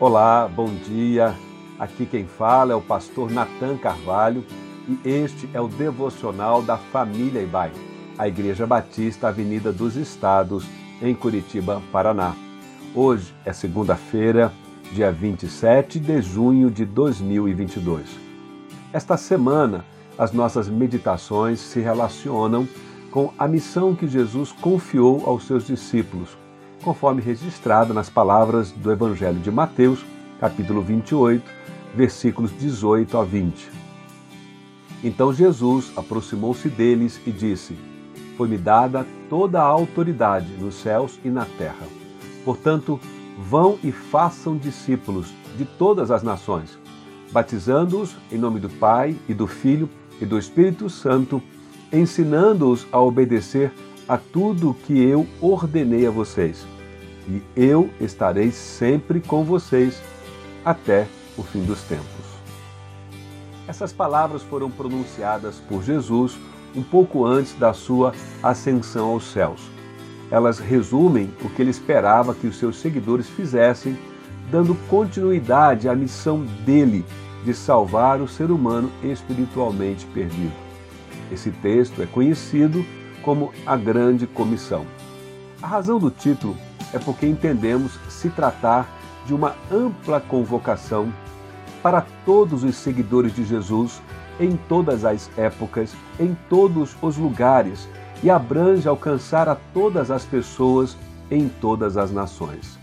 Olá, 0.00 0.48
bom 0.48 0.70
dia. 0.86 1.34
Aqui 1.78 2.06
quem 2.06 2.24
fala 2.24 2.72
é 2.72 2.74
o 2.74 2.80
pastor 2.80 3.30
Nathan 3.30 3.76
Carvalho 3.76 4.42
e 4.88 4.98
este 5.06 5.46
é 5.52 5.60
o 5.60 5.68
devocional 5.68 6.62
da 6.62 6.78
família 6.78 7.42
Ibai, 7.42 7.70
a 8.16 8.26
Igreja 8.26 8.66
Batista 8.66 9.28
Avenida 9.28 9.70
dos 9.70 9.96
Estados, 9.96 10.64
em 11.02 11.14
Curitiba, 11.14 11.82
Paraná. 11.92 12.34
Hoje 12.94 13.34
é 13.44 13.52
segunda-feira, 13.52 14.50
dia 14.90 15.12
27 15.12 16.00
de 16.00 16.22
junho 16.22 16.70
de 16.70 16.86
2022. 16.86 18.08
Esta 18.94 19.18
semana, 19.18 19.84
as 20.16 20.32
nossas 20.32 20.66
meditações 20.66 21.60
se 21.60 21.78
relacionam 21.78 22.66
com 23.10 23.34
a 23.38 23.46
missão 23.46 23.94
que 23.94 24.08
Jesus 24.08 24.50
confiou 24.50 25.26
aos 25.26 25.46
seus 25.46 25.66
discípulos 25.66 26.38
conforme 26.82 27.22
registrado 27.22 27.92
nas 27.92 28.08
palavras 28.08 28.70
do 28.70 28.90
Evangelho 28.90 29.38
de 29.38 29.50
Mateus, 29.50 30.04
capítulo 30.38 30.82
28, 30.82 31.44
versículos 31.94 32.50
18 32.58 33.18
a 33.18 33.24
20. 33.24 33.70
Então 35.02 35.32
Jesus 35.32 35.92
aproximou-se 35.96 36.68
deles 36.68 37.20
e 37.26 37.30
disse: 37.30 37.76
Foi-me 38.36 38.58
dada 38.58 39.06
toda 39.28 39.60
a 39.60 39.64
autoridade 39.64 40.52
nos 40.58 40.74
céus 40.74 41.18
e 41.24 41.28
na 41.28 41.44
terra. 41.44 41.86
Portanto, 42.44 42.98
vão 43.38 43.78
e 43.82 43.92
façam 43.92 44.56
discípulos 44.56 45.32
de 45.56 45.64
todas 45.64 46.10
as 46.10 46.22
nações, 46.22 46.78
batizando-os 47.32 48.16
em 48.30 48.38
nome 48.38 48.60
do 48.60 48.68
Pai 48.68 49.16
e 49.28 49.34
do 49.34 49.46
Filho 49.46 49.88
e 50.20 50.26
do 50.26 50.38
Espírito 50.38 50.88
Santo, 50.90 51.42
ensinando-os 51.92 52.86
a 52.92 53.00
obedecer 53.00 53.72
a 54.10 54.18
tudo 54.18 54.74
que 54.74 55.00
eu 55.00 55.24
ordenei 55.40 56.04
a 56.04 56.10
vocês. 56.10 56.66
E 57.28 57.40
eu 57.54 57.88
estarei 58.00 58.50
sempre 58.50 59.20
com 59.20 59.44
vocês 59.44 60.02
até 60.64 61.06
o 61.38 61.44
fim 61.44 61.62
dos 61.62 61.80
tempos. 61.82 62.26
Essas 63.68 63.92
palavras 63.92 64.42
foram 64.42 64.68
pronunciadas 64.68 65.60
por 65.60 65.84
Jesus 65.84 66.36
um 66.74 66.82
pouco 66.82 67.24
antes 67.24 67.54
da 67.54 67.72
sua 67.72 68.12
ascensão 68.42 69.10
aos 69.10 69.30
céus. 69.30 69.60
Elas 70.28 70.58
resumem 70.58 71.32
o 71.44 71.48
que 71.48 71.62
ele 71.62 71.70
esperava 71.70 72.34
que 72.34 72.48
os 72.48 72.58
seus 72.58 72.80
seguidores 72.80 73.28
fizessem, 73.28 73.96
dando 74.50 74.74
continuidade 74.88 75.88
à 75.88 75.94
missão 75.94 76.44
dele 76.66 77.04
de 77.44 77.54
salvar 77.54 78.20
o 78.20 78.26
ser 78.26 78.50
humano 78.50 78.90
espiritualmente 79.04 80.04
perdido. 80.06 80.52
Esse 81.30 81.52
texto 81.52 82.02
é 82.02 82.06
conhecido 82.06 82.84
como 83.22 83.52
a 83.66 83.76
Grande 83.76 84.26
Comissão. 84.26 84.86
A 85.62 85.66
razão 85.66 85.98
do 85.98 86.10
título 86.10 86.56
é 86.92 86.98
porque 86.98 87.26
entendemos 87.26 87.98
se 88.08 88.30
tratar 88.30 88.88
de 89.26 89.34
uma 89.34 89.54
ampla 89.70 90.20
convocação 90.20 91.12
para 91.82 92.04
todos 92.24 92.64
os 92.64 92.76
seguidores 92.76 93.34
de 93.34 93.44
Jesus 93.44 94.02
em 94.38 94.56
todas 94.56 95.04
as 95.04 95.30
épocas, 95.36 95.94
em 96.18 96.36
todos 96.48 96.96
os 97.02 97.16
lugares 97.16 97.88
e 98.22 98.30
abrange 98.30 98.88
alcançar 98.88 99.48
a 99.48 99.54
todas 99.54 100.10
as 100.10 100.24
pessoas 100.24 100.96
em 101.30 101.48
todas 101.48 101.96
as 101.96 102.10
nações. 102.10 102.78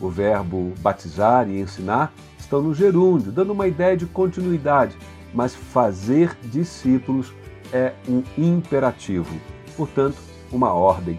O 0.00 0.08
verbo 0.08 0.72
batizar 0.80 1.48
e 1.48 1.60
ensinar 1.60 2.12
estão 2.38 2.60
no 2.62 2.74
gerúndio, 2.74 3.32
dando 3.32 3.52
uma 3.52 3.66
ideia 3.66 3.96
de 3.96 4.06
continuidade, 4.06 4.96
mas 5.32 5.54
fazer 5.54 6.36
discípulos 6.42 7.32
é 7.72 7.92
um 8.08 8.22
imperativo 8.36 9.34
portanto, 9.72 10.16
uma 10.52 10.72
ordem. 10.72 11.18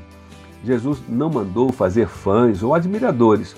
Jesus 0.64 1.02
não 1.10 1.30
mandou 1.30 1.72
fazer 1.72 2.08
fãs 2.08 2.64
ou 2.64 2.74
admiradores. 2.74 3.56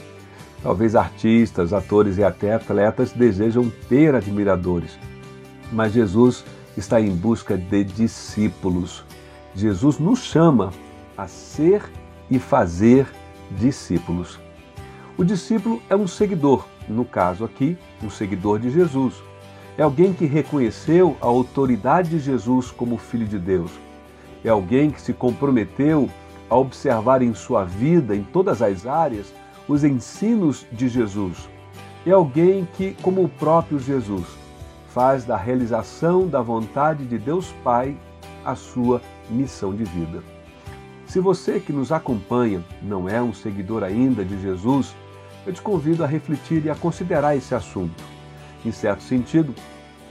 Talvez 0.63 0.95
artistas, 0.95 1.73
atores 1.73 2.17
e 2.17 2.23
até 2.23 2.53
atletas 2.53 3.11
desejam 3.11 3.71
ter 3.87 4.15
admiradores. 4.15 4.97
Mas 5.71 5.93
Jesus 5.93 6.43
está 6.75 6.99
em 6.99 7.11
busca 7.11 7.55
de 7.55 7.83
discípulos. 7.83 9.03
Jesus 9.53 9.99
nos 9.99 10.23
chama 10.23 10.71
a 11.15 11.27
ser 11.27 11.83
e 12.29 12.39
fazer 12.39 13.07
discípulos. 13.51 14.39
O 15.17 15.23
discípulo 15.23 15.81
é 15.89 15.95
um 15.95 16.07
seguidor, 16.07 16.65
no 16.89 17.05
caso 17.05 17.45
aqui, 17.45 17.77
um 18.03 18.09
seguidor 18.09 18.59
de 18.59 18.71
Jesus. 18.71 19.13
É 19.77 19.83
alguém 19.83 20.11
que 20.11 20.25
reconheceu 20.25 21.15
a 21.21 21.25
autoridade 21.25 22.09
de 22.09 22.19
Jesus 22.19 22.71
como 22.71 22.97
Filho 22.97 23.27
de 23.27 23.37
Deus 23.37 23.84
é 24.45 24.49
alguém 24.49 24.91
que 24.91 25.01
se 25.01 25.11
comprometeu 25.11 26.07
a 26.49 26.55
observar 26.55 27.21
em 27.23 27.33
sua 27.33 27.63
vida, 27.65 28.15
em 28.15 28.23
todas 28.23 28.61
as 28.61 28.85
áreas, 28.85 29.33
os 29.67 29.83
ensinos 29.83 30.65
de 30.71 30.87
Jesus. 30.87 31.49
É 32.05 32.11
alguém 32.11 32.67
que, 32.77 32.95
como 33.01 33.23
o 33.23 33.29
próprio 33.29 33.79
Jesus, 33.79 34.25
faz 34.89 35.25
da 35.25 35.35
realização 35.35 36.27
da 36.27 36.41
vontade 36.41 37.05
de 37.05 37.17
Deus 37.17 37.51
Pai 37.63 37.97
a 38.45 38.55
sua 38.55 39.01
missão 39.29 39.73
de 39.73 39.83
vida. 39.83 40.23
Se 41.07 41.19
você 41.19 41.59
que 41.59 41.73
nos 41.73 41.91
acompanha 41.91 42.63
não 42.81 43.09
é 43.09 43.21
um 43.21 43.33
seguidor 43.33 43.83
ainda 43.83 44.23
de 44.23 44.39
Jesus, 44.39 44.95
eu 45.45 45.53
te 45.53 45.61
convido 45.61 46.03
a 46.03 46.07
refletir 46.07 46.63
e 46.65 46.69
a 46.69 46.75
considerar 46.75 47.35
esse 47.35 47.55
assunto. 47.55 48.03
Em 48.63 48.71
certo 48.71 49.01
sentido, 49.01 49.53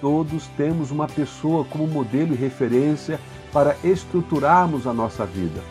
todos 0.01 0.49
temos 0.56 0.91
uma 0.91 1.06
pessoa 1.06 1.65
como 1.65 1.87
modelo 1.87 2.34
e 2.34 2.37
referência 2.37 3.21
para 3.54 3.76
estruturarmos 3.84 4.84
a 4.84 4.92
nossa 4.92 5.25
vida. 5.25 5.62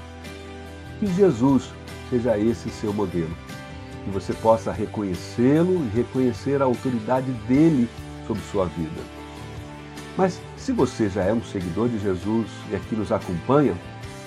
Que 1.02 1.06
Jesus 1.06 1.70
seja 2.10 2.40
esse 2.40 2.70
seu 2.70 2.94
modelo. 2.94 3.36
Que 4.06 4.10
você 4.10 4.34
possa 4.34 4.72
reconhecê-lo 4.72 5.86
e 5.86 5.98
reconhecer 5.98 6.62
a 6.62 6.66
autoridade 6.66 7.30
dele 7.46 7.90
sobre 8.26 8.42
sua 8.44 8.66
vida. 8.68 9.02
Mas 10.18 10.40
se 10.56 10.72
você 10.72 11.10
já 11.10 11.24
é 11.24 11.34
um 11.34 11.44
seguidor 11.44 11.90
de 11.90 12.00
Jesus 12.00 12.48
e 12.72 12.76
aqui 12.76 12.96
nos 12.96 13.12
acompanha, 13.12 13.76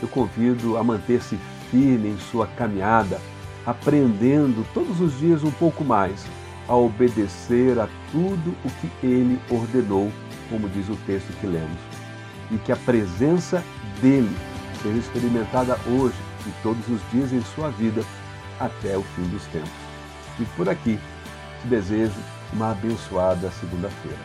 eu 0.03 0.09
convido 0.09 0.77
a 0.77 0.85
manter-se 0.85 1.39
firme 1.71 2.11
em 2.11 2.19
sua 2.31 2.47
caminhada, 2.47 3.19
aprendendo 3.65 4.67
todos 4.75 5.01
os 5.01 5.19
dias 5.19 5.43
um 5.43 5.51
pouco 5.53 5.83
mais 5.83 6.27
a 6.69 6.75
obedecer 6.75 7.79
a 7.79 7.89
tudo 8.13 8.55
o 8.65 8.71
que 8.81 9.07
ele 9.07 9.41
ordenou, 9.49 10.13
como 10.51 10.69
diz 10.69 10.89
o 10.91 10.97
texto 11.07 11.33
que 11.41 11.47
lemos 11.47 12.06
e 12.51 12.59
que 12.59 12.73
a 12.73 12.77
presença 12.77 13.63
dele 14.01 14.37
seja 14.83 14.99
experimentada 14.99 15.79
hoje 15.87 16.17
e 16.47 16.51
todos 16.63 16.87
os 16.89 17.01
dias 17.11 17.33
em 17.33 17.43
sua 17.55 17.71
vida 17.71 18.05
até 18.61 18.97
o 18.97 19.03
fim 19.03 19.25
dos 19.25 19.45
tempos. 19.47 19.71
E 20.39 20.45
por 20.57 20.69
aqui 20.69 20.99
te 21.63 21.69
desejo 21.69 22.15
uma 22.53 22.73
abençoada 22.73 23.51
segunda-feira. 23.51 24.19